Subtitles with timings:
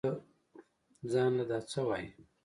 [1.11, 2.09] زان له دا سه وايې.